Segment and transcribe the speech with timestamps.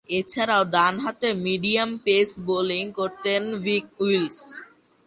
[0.09, 4.61] এছাড়াও ডানহাতে medium pace bowling করতেন ভিক উইলসন।